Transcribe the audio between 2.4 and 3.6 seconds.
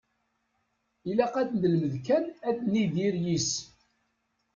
ad nidir yis-s.